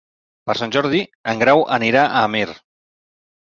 Per 0.49 0.53
Sant 0.61 0.71
Jordi 0.75 1.01
en 1.33 1.43
Grau 1.43 1.61
anirà 1.77 2.07
a 2.07 2.25
Amer. 2.31 2.49